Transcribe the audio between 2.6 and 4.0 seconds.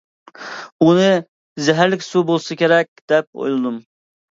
كېرەك دەپ ئويلىدىم.